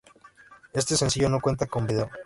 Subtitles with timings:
[0.73, 2.09] Este sencillo no cuenta con video.